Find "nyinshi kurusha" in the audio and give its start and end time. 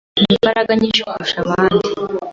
0.79-1.37